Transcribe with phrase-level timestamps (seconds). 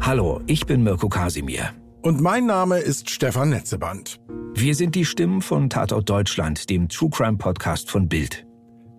[0.00, 1.70] Hallo, ich bin Mirko Kasimir.
[2.02, 4.18] Und mein Name ist Stefan Netzeband.
[4.54, 8.44] Wir sind die Stimmen von Tatort Deutschland, dem True Crime Podcast von Bild.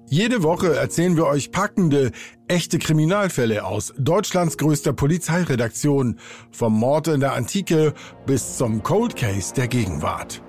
[0.10, 2.12] Jede Woche erzählen wir euch packende,
[2.48, 6.20] echte Kriminalfälle aus Deutschlands größter Polizeiredaktion,
[6.52, 7.94] vom Mord in der Antike
[8.26, 10.42] bis zum Cold Case der Gegenwart.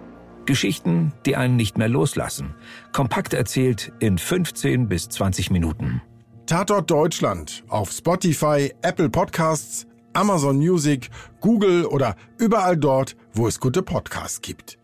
[0.46, 2.54] Geschichten, die einen nicht mehr loslassen.
[2.92, 6.02] Kompakt erzählt in 15 bis 20 Minuten.
[6.46, 11.08] Tatort Deutschland auf Spotify, Apple Podcasts, Amazon Music,
[11.40, 14.78] Google oder überall dort, wo es gute Podcasts gibt.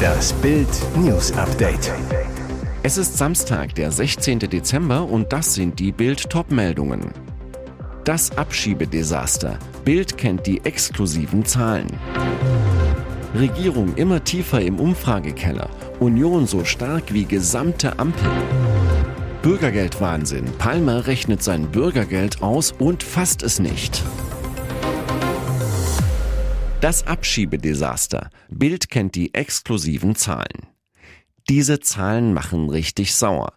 [0.00, 1.92] Das Bild News Update.
[2.82, 4.40] Es ist Samstag, der 16.
[4.40, 7.12] Dezember und das sind die Bild Topmeldungen.
[8.04, 9.56] Das Abschiebedesaster.
[9.84, 11.86] Bild kennt die exklusiven Zahlen.
[13.36, 15.70] Regierung immer tiefer im Umfragekeller.
[16.00, 18.30] Union so stark wie gesamte Ampel.
[19.42, 20.46] Bürgergeldwahnsinn.
[20.56, 24.02] Palmer rechnet sein Bürgergeld aus und fasst es nicht.
[26.80, 28.30] Das Abschiebedesaster.
[28.48, 30.68] Bild kennt die exklusiven Zahlen.
[31.50, 33.52] Diese Zahlen machen richtig sauer.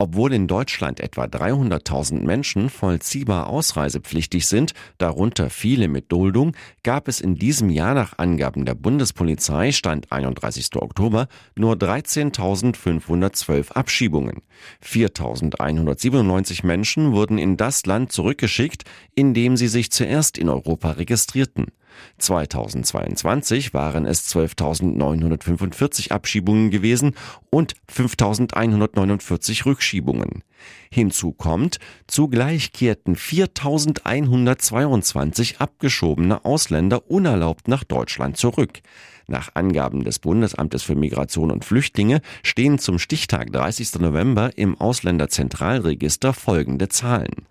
[0.00, 6.54] Obwohl in Deutschland etwa 300.000 Menschen vollziehbar ausreisepflichtig sind, darunter viele mit Duldung,
[6.84, 10.76] gab es in diesem Jahr nach Angaben der Bundespolizei Stand 31.
[10.76, 11.26] Oktober
[11.56, 14.42] nur 13.512 Abschiebungen.
[14.84, 18.84] 4.197 Menschen wurden in das Land zurückgeschickt,
[19.16, 21.72] in dem sie sich zuerst in Europa registrierten.
[22.18, 27.14] 2022 waren es 12.945 Abschiebungen gewesen
[27.50, 30.42] und 5.149 Rückschiebungen.
[30.90, 38.80] Hinzu kommt, zugleich kehrten 4.122 abgeschobene Ausländer unerlaubt nach Deutschland zurück.
[39.26, 44.00] Nach Angaben des Bundesamtes für Migration und Flüchtlinge stehen zum Stichtag 30.
[44.00, 47.46] November im Ausländerzentralregister folgende Zahlen.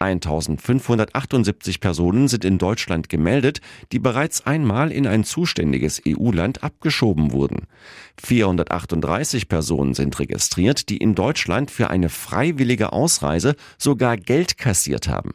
[0.00, 3.60] 1578 Personen sind in Deutschland gemeldet,
[3.92, 7.66] die bereits einmal in ein zuständiges EU-Land abgeschoben wurden.
[8.22, 15.32] 438 Personen sind registriert, die in Deutschland für eine freiwillige Ausreise sogar Geld kassiert haben.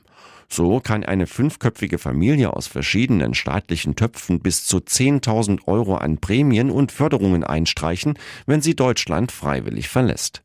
[0.50, 6.72] So kann eine fünfköpfige Familie aus verschiedenen staatlichen Töpfen bis zu 10.000 Euro an Prämien
[6.72, 10.45] und Förderungen einstreichen, wenn sie Deutschland freiwillig verlässt.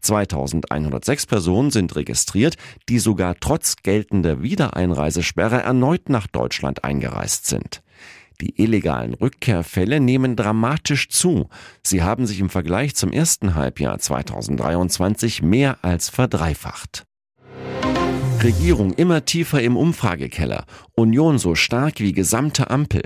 [0.00, 2.56] 2106 Personen sind registriert,
[2.88, 7.82] die sogar trotz geltender Wiedereinreisesperre erneut nach Deutschland eingereist sind.
[8.40, 11.48] Die illegalen Rückkehrfälle nehmen dramatisch zu.
[11.82, 17.04] Sie haben sich im Vergleich zum ersten Halbjahr 2023 mehr als verdreifacht.
[18.42, 20.64] Regierung immer tiefer im Umfragekeller.
[20.94, 23.02] Union so stark wie gesamte Ampel.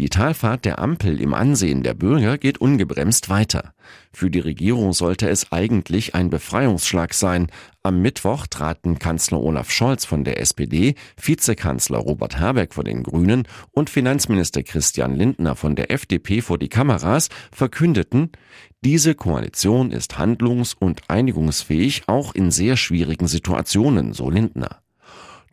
[0.00, 3.74] Die Talfahrt der Ampel im Ansehen der Bürger geht ungebremst weiter.
[4.14, 7.48] Für die Regierung sollte es eigentlich ein Befreiungsschlag sein.
[7.82, 13.46] Am Mittwoch traten Kanzler Olaf Scholz von der SPD, Vizekanzler Robert Habeck von den Grünen
[13.72, 18.30] und Finanzminister Christian Lindner von der FDP vor die Kameras, verkündeten,
[18.82, 24.79] diese Koalition ist handlungs- und einigungsfähig auch in sehr schwierigen Situationen, so Lindner.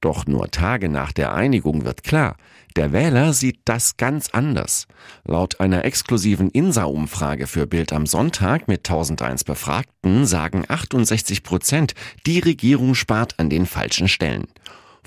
[0.02, 2.38] Doch nur Tage nach der Einigung wird klar,
[2.76, 4.88] der Wähler sieht das ganz anders.
[5.26, 11.94] Laut einer exklusiven INSA-Umfrage für Bild am Sonntag mit 1001 Befragten sagen 68 Prozent,
[12.28, 14.46] die Regierung spart an den falschen Stellen.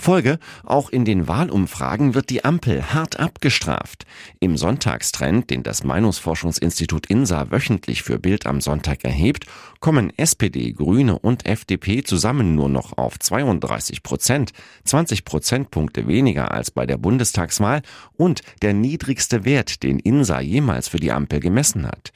[0.00, 4.06] Folge, auch in den Wahlumfragen wird die Ampel hart abgestraft.
[4.41, 9.47] Im Sonntagstrend, den das Meinungsforschungsinstitut INSA wöchentlich für Bild am Sonntag erhebt,
[9.78, 14.53] kommen SPD, Grüne und FDP zusammen nur noch auf 32 Prozent,
[14.84, 17.83] 20 Prozentpunkte weniger als bei der Bundestagswahl
[18.16, 22.12] und der niedrigste Wert, den INSA jemals für die Ampel gemessen hat.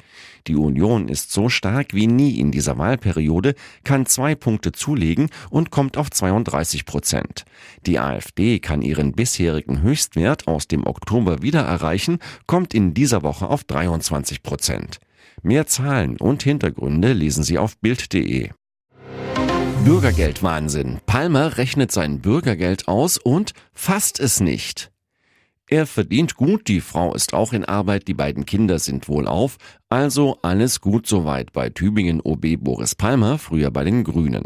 [0.47, 5.71] Die Union ist so stark wie nie in dieser Wahlperiode, kann zwei Punkte zulegen und
[5.71, 7.47] kommt auf 32 Prozent.
[7.87, 13.49] Die AfD kann ihren bisherigen Höchstwert aus dem Oktober wieder erreichen, kommt in dieser Woche
[13.49, 14.99] auf 23 Prozent.
[15.43, 18.51] Mehr Zahlen und Hintergründe lesen Sie auf Bild.de.
[19.85, 21.01] Bürgergeldwahnsinn.
[21.05, 24.91] Palmer rechnet sein Bürgergeld aus und fasst es nicht.
[25.69, 29.57] Er verdient gut, die Frau ist auch in Arbeit, die beiden Kinder sind wohlauf,
[29.89, 34.45] also alles gut soweit bei Tübingen OB Boris Palmer, früher bei den Grünen.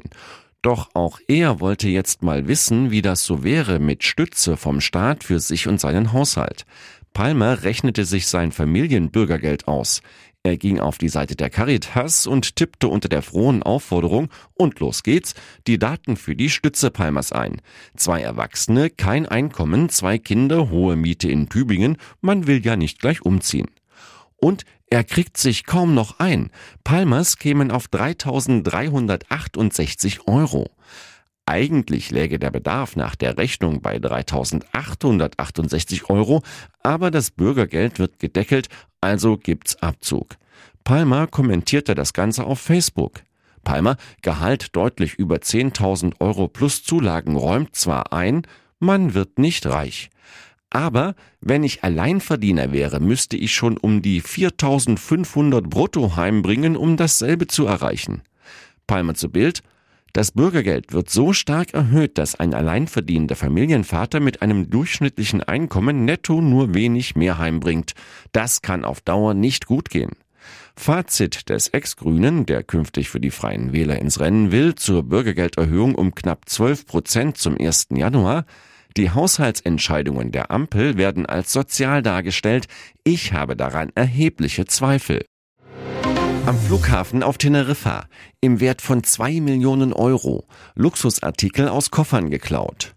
[0.63, 5.23] Doch auch er wollte jetzt mal wissen, wie das so wäre mit Stütze vom Staat
[5.23, 6.67] für sich und seinen Haushalt.
[7.15, 10.03] Palmer rechnete sich sein Familienbürgergeld aus.
[10.43, 15.03] Er ging auf die Seite der Caritas und tippte unter der frohen Aufforderung und los
[15.03, 15.35] geht's
[15.67, 17.61] die Daten für die Stütze Palmers ein.
[17.97, 23.23] Zwei Erwachsene, kein Einkommen, zwei Kinder, hohe Miete in Tübingen, man will ja nicht gleich
[23.23, 23.69] umziehen.
[24.37, 26.51] Und Er kriegt sich kaum noch ein.
[26.83, 30.71] Palmers kämen auf 3.368 Euro.
[31.45, 36.43] Eigentlich läge der Bedarf nach der Rechnung bei 3.868 Euro,
[36.83, 38.69] aber das Bürgergeld wird gedeckelt,
[39.01, 40.37] also gibt's Abzug.
[40.85, 43.23] Palmer kommentierte das Ganze auf Facebook.
[43.65, 48.43] Palmer, Gehalt deutlich über 10.000 Euro plus Zulagen, räumt zwar ein,
[48.79, 50.11] man wird nicht reich.
[50.71, 57.47] Aber wenn ich Alleinverdiener wäre, müsste ich schon um die 4500 brutto heimbringen, um dasselbe
[57.47, 58.23] zu erreichen.
[58.87, 59.63] Palmer zu Bild.
[60.15, 66.41] Das Bürgergeld wird so stark erhöht, dass ein alleinverdienender Familienvater mit einem durchschnittlichen Einkommen netto
[66.41, 67.93] nur wenig mehr heimbringt.
[68.33, 70.13] Das kann auf Dauer nicht gut gehen.
[70.77, 76.15] Fazit des Ex-Grünen, der künftig für die Freien Wähler ins Rennen will, zur Bürgergelderhöhung um
[76.15, 77.89] knapp 12 Prozent zum 1.
[77.95, 78.47] Januar.
[78.97, 82.67] Die Haushaltsentscheidungen der Ampel werden als sozial dargestellt.
[83.05, 85.25] Ich habe daran erhebliche Zweifel.
[86.47, 88.07] Am Flughafen auf Teneriffa
[88.41, 92.95] im Wert von zwei Millionen Euro Luxusartikel aus Koffern geklaut.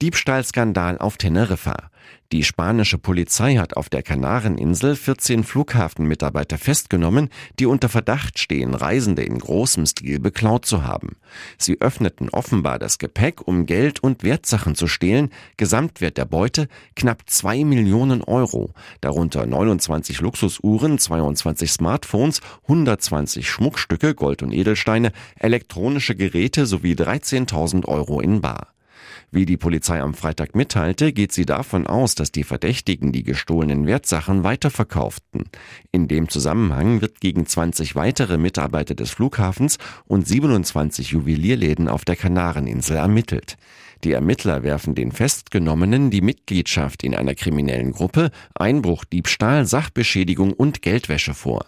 [0.00, 1.90] Diebstahlskandal auf Teneriffa.
[2.30, 9.22] Die spanische Polizei hat auf der Kanareninsel 14 Flughafenmitarbeiter festgenommen, die unter Verdacht stehen, Reisende
[9.22, 11.16] in großem Stil beklaut zu haben.
[11.56, 15.30] Sie öffneten offenbar das Gepäck, um Geld und Wertsachen zu stehlen.
[15.56, 24.44] Gesamtwert der Beute knapp zwei Millionen Euro, darunter 29 Luxusuhren, 22 Smartphones, 120 Schmuckstücke, Gold
[24.44, 25.10] und Edelsteine,
[25.40, 28.68] elektronische Geräte sowie 13.000 Euro in Bar.
[29.30, 33.86] Wie die Polizei am Freitag mitteilte, geht sie davon aus, dass die Verdächtigen die gestohlenen
[33.86, 35.44] Wertsachen weiterverkauften.
[35.92, 39.76] In dem Zusammenhang wird gegen 20 weitere Mitarbeiter des Flughafens
[40.06, 43.58] und 27 Juwelierläden auf der Kanareninsel ermittelt.
[44.04, 50.82] Die Ermittler werfen den Festgenommenen die Mitgliedschaft in einer kriminellen Gruppe, Einbruch, Diebstahl, Sachbeschädigung und
[50.82, 51.66] Geldwäsche vor.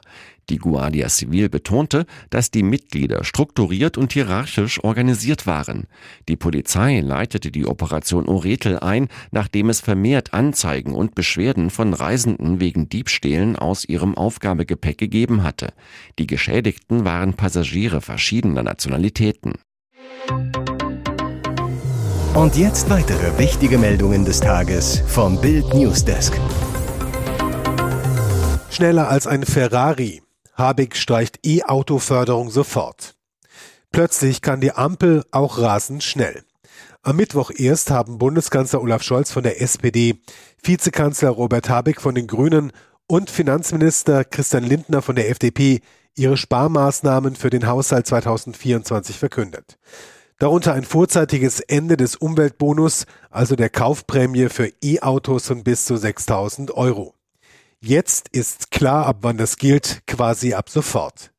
[0.51, 5.87] Die Guardia Civil betonte, dass die Mitglieder strukturiert und hierarchisch organisiert waren.
[6.29, 12.59] Die Polizei leitete die Operation Oretel ein, nachdem es vermehrt Anzeigen und Beschwerden von Reisenden
[12.59, 15.73] wegen Diebstählen aus ihrem Aufgabegepäck gegeben hatte.
[16.19, 19.55] Die Geschädigten waren Passagiere verschiedener Nationalitäten.
[22.35, 26.33] Und jetzt weitere wichtige Meldungen des Tages vom Bild Newsdesk.
[28.71, 30.23] Schneller als ein Ferrari.
[30.61, 33.17] Habeck streicht E-Auto-Förderung sofort.
[33.91, 36.45] Plötzlich kann die Ampel auch rasend schnell.
[37.03, 40.21] Am Mittwoch erst haben Bundeskanzler Olaf Scholz von der SPD,
[40.63, 42.73] Vizekanzler Robert Habeck von den Grünen
[43.09, 45.81] und Finanzminister Christian Lindner von der FDP
[46.15, 49.79] ihre Sparmaßnahmen für den Haushalt 2024 verkündet.
[50.39, 56.71] Darunter ein vorzeitiges Ende des Umweltbonus, also der Kaufprämie für E-Autos von bis zu 6000
[56.71, 57.15] Euro.
[57.83, 61.33] Jetzt ist klar, ab wann das gilt, quasi ab sofort.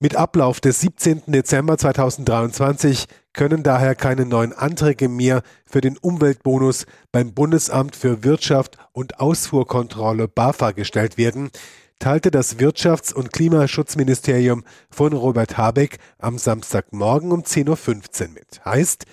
[0.00, 1.22] Mit Ablauf des 17.
[1.28, 8.78] Dezember 2023 können daher keine neuen Anträge mehr für den Umweltbonus beim Bundesamt für Wirtschaft
[8.90, 11.50] und Ausfuhrkontrolle BAFA gestellt werden,
[12.00, 18.64] teilte das Wirtschafts- und Klimaschutzministerium von Robert Habeck am Samstagmorgen um 10.15 Uhr mit.
[18.64, 19.06] Heißt,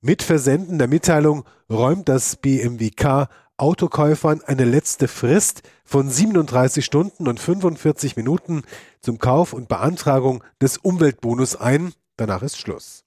[0.00, 3.28] mit Versenden der Mitteilung räumt das BMWK
[3.62, 8.62] Autokäufern eine letzte Frist von 37 Stunden und 45 Minuten
[9.00, 11.92] zum Kauf und Beantragung des Umweltbonus ein.
[12.16, 13.04] Danach ist Schluss.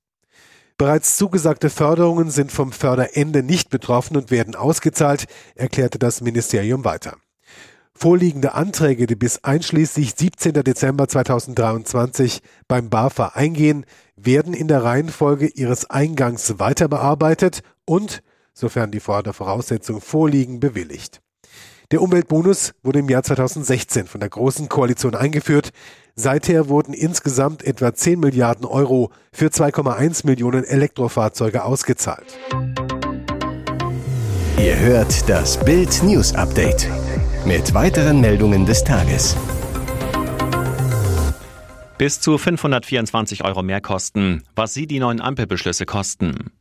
[0.78, 7.18] Bereits zugesagte Förderungen sind vom Förderende nicht betroffen und werden ausgezahlt, erklärte das Ministerium weiter.
[7.94, 10.54] Vorliegende Anträge, die bis einschließlich 17.
[10.64, 13.86] Dezember 2023 beim BAFA eingehen,
[14.16, 18.24] werden in der Reihenfolge ihres Eingangs weiter bearbeitet und,
[18.56, 21.22] sofern die Voraussetzungen vorliegen, bewilligt.
[21.92, 25.70] Der Umweltbonus wurde im Jahr 2016 von der Großen Koalition eingeführt.
[26.16, 32.26] Seither wurden insgesamt etwa 10 Milliarden Euro für 2,1 Millionen Elektrofahrzeuge ausgezahlt.
[34.58, 36.88] Ihr hört das Bild News Update
[37.46, 39.36] mit weiteren Meldungen des Tages.
[42.00, 46.52] Bis zu 524 Euro mehr kosten, was Sie die neuen Ampelbeschlüsse kosten.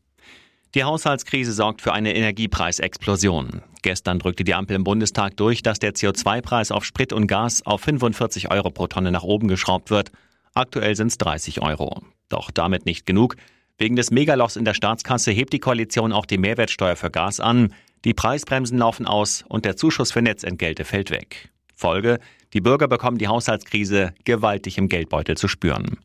[0.75, 3.63] Die Haushaltskrise sorgt für eine Energiepreisexplosion.
[3.83, 7.83] Gestern drückte die Ampel im Bundestag durch, dass der CO2-Preis auf Sprit und Gas auf
[7.83, 10.11] 45 Euro pro Tonne nach oben geschraubt wird.
[10.53, 12.03] Aktuell sind es 30 Euro.
[12.29, 13.37] Doch damit nicht genug.
[13.79, 17.73] Wegen des Megalochs in der Staatskasse hebt die Koalition auch die Mehrwertsteuer für Gas an.
[18.05, 21.51] Die Preisbremsen laufen aus und der Zuschuss für Netzentgelte fällt weg.
[21.73, 22.19] Folge,
[22.53, 25.99] die Bürger bekommen die Haushaltskrise gewaltig im Geldbeutel zu spüren.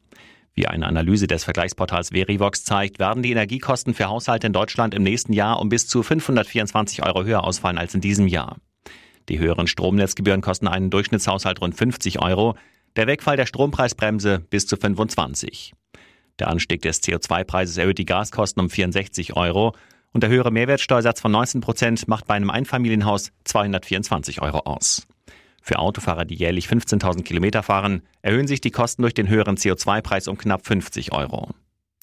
[0.54, 5.04] Wie eine Analyse des Vergleichsportals Verivox zeigt, werden die Energiekosten für Haushalte in Deutschland im
[5.04, 8.58] nächsten Jahr um bis zu 524 Euro höher ausfallen als in diesem Jahr.
[9.30, 12.56] Die höheren Stromnetzgebühren kosten einen Durchschnittshaushalt rund 50 Euro,
[12.96, 15.74] der Wegfall der Strompreisbremse bis zu 25.
[16.40, 19.74] Der Anstieg des CO2-Preises erhöht die Gaskosten um 64 Euro
[20.12, 25.06] und der höhere Mehrwertsteuersatz von 19 Prozent macht bei einem Einfamilienhaus 224 Euro aus.
[25.70, 30.28] Für Autofahrer, die jährlich 15.000 Kilometer fahren, erhöhen sich die Kosten durch den höheren CO2-Preis
[30.28, 31.52] um knapp 50 Euro.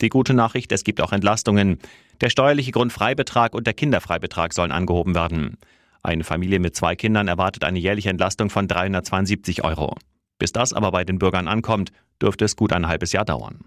[0.01, 1.81] Die gute Nachricht, es gibt auch Entlastungen.
[2.21, 5.57] Der steuerliche Grundfreibetrag und der Kinderfreibetrag sollen angehoben werden.
[6.05, 9.97] Eine Familie mit zwei Kindern erwartet eine jährliche Entlastung von 372 Euro.
[10.39, 11.91] Bis das aber bei den Bürgern ankommt,
[12.23, 13.65] dürfte es gut ein halbes Jahr dauern.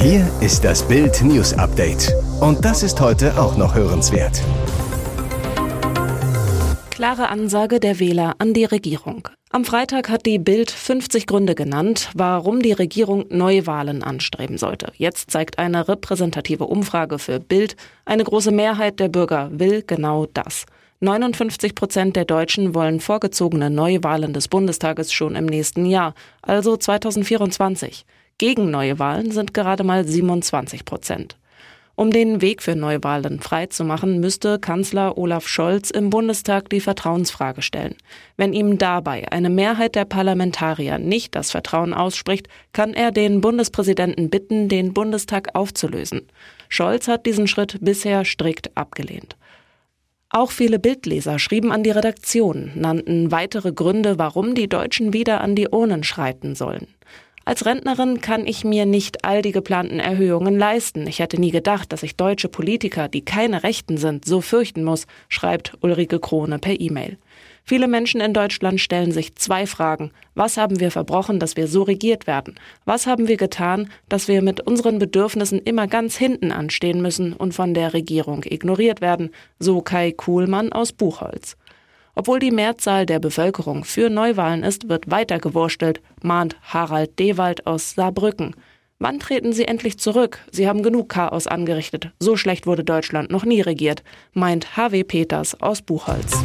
[0.00, 2.12] Hier ist das Bild News Update.
[2.40, 4.42] Und das ist heute auch noch hörenswert.
[7.02, 9.28] Klare Ansage der Wähler an die Regierung.
[9.50, 14.92] Am Freitag hat die Bild 50 Gründe genannt, warum die Regierung Neuwahlen anstreben sollte.
[14.98, 20.64] Jetzt zeigt eine repräsentative Umfrage für Bild, eine große Mehrheit der Bürger will genau das.
[21.00, 28.06] 59 Prozent der Deutschen wollen vorgezogene Neuwahlen des Bundestages schon im nächsten Jahr, also 2024.
[28.38, 31.36] Gegen neue Wahlen sind gerade mal 27 Prozent.
[31.94, 37.96] Um den Weg für Neuwahlen freizumachen, müsste Kanzler Olaf Scholz im Bundestag die Vertrauensfrage stellen.
[38.38, 44.30] Wenn ihm dabei eine Mehrheit der Parlamentarier nicht das Vertrauen ausspricht, kann er den Bundespräsidenten
[44.30, 46.22] bitten, den Bundestag aufzulösen.
[46.70, 49.36] Scholz hat diesen Schritt bisher strikt abgelehnt.
[50.30, 55.54] Auch viele Bildleser schrieben an die Redaktion, nannten weitere Gründe, warum die Deutschen wieder an
[55.54, 56.86] die Urnen schreiten sollen.
[57.44, 61.06] Als Rentnerin kann ich mir nicht all die geplanten Erhöhungen leisten.
[61.08, 65.06] Ich hätte nie gedacht, dass ich deutsche Politiker, die keine Rechten sind, so fürchten muss,
[65.28, 67.18] schreibt Ulrike Krone per E-Mail.
[67.64, 70.10] Viele Menschen in Deutschland stellen sich zwei Fragen.
[70.34, 72.54] Was haben wir verbrochen, dass wir so regiert werden?
[72.84, 77.54] Was haben wir getan, dass wir mit unseren Bedürfnissen immer ganz hinten anstehen müssen und
[77.54, 79.30] von der Regierung ignoriert werden?
[79.58, 81.56] So Kai Kuhlmann aus Buchholz.
[82.14, 87.94] Obwohl die Mehrzahl der Bevölkerung für Neuwahlen ist, wird weiter gewurstelt, mahnt Harald Dewald aus
[87.94, 88.54] Saarbrücken.
[88.98, 90.38] Wann treten Sie endlich zurück?
[90.52, 92.12] Sie haben genug Chaos angerichtet.
[92.20, 96.38] So schlecht wurde Deutschland noch nie regiert, meint HW Peters aus Buchholz.